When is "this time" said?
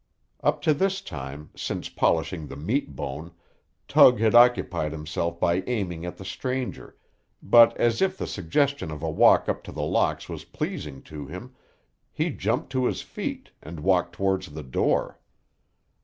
0.73-1.51